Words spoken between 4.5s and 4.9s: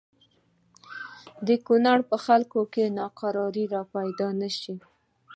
شي.